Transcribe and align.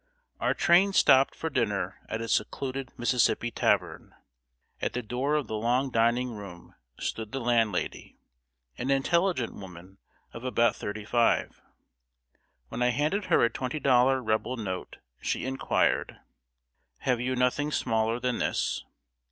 ]Our 0.41 0.55
train 0.55 0.93
stopped 0.93 1.35
for 1.35 1.51
dinner 1.51 2.01
at 2.09 2.21
a 2.21 2.27
secluded 2.27 2.91
Mississippi 2.97 3.51
tavern. 3.51 4.15
At 4.81 4.93
the 4.93 5.03
door 5.03 5.35
of 5.35 5.45
the 5.45 5.55
long 5.55 5.91
dining 5.91 6.29
room 6.31 6.73
stood 6.99 7.31
the 7.31 7.39
landlady, 7.39 8.17
an 8.79 8.89
intelligent 8.89 9.53
woman 9.53 9.99
of 10.33 10.43
about 10.43 10.75
thirty 10.75 11.05
five. 11.05 11.61
When 12.69 12.81
I 12.81 12.89
handed 12.89 13.25
her 13.25 13.43
a 13.43 13.49
twenty 13.51 13.79
dollar 13.79 14.23
Rebel 14.23 14.57
note, 14.57 14.97
she 15.21 15.45
inquired 15.45 16.17
"Have 17.01 17.21
you 17.21 17.35
nothing 17.35 17.71
smaller 17.71 18.19
than 18.19 18.39
this?" 18.39 18.83